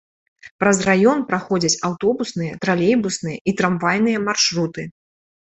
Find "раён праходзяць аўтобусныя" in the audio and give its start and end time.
0.89-2.57